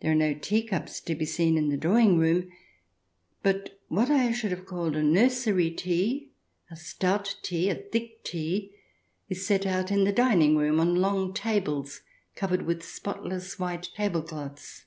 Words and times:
There 0.00 0.10
are 0.10 0.14
no 0.14 0.32
tea 0.32 0.62
cups 0.62 0.98
to 1.02 1.14
be 1.14 1.26
seen 1.26 1.58
in 1.58 1.68
the 1.68 1.76
drawing 1.76 2.16
room; 2.18 2.50
but 3.42 3.78
what 3.88 4.08
I 4.08 4.32
should 4.32 4.50
have 4.50 4.64
called 4.64 4.96
a 4.96 5.02
nursery 5.02 5.70
tea, 5.70 6.30
a 6.70 6.74
stout 6.76 7.36
tea, 7.42 7.68
a 7.68 7.74
thick 7.74 8.24
tea, 8.24 8.72
is 9.28 9.44
set 9.46 9.66
out 9.66 9.90
in 9.90 10.04
the 10.04 10.10
dining 10.12 10.56
room, 10.56 10.80
on 10.80 10.94
long 10.94 11.34
tables 11.34 12.00
covered 12.34 12.62
with 12.62 12.82
spotless 12.82 13.58
white 13.58 13.90
table 13.94 14.22
cloths. 14.22 14.86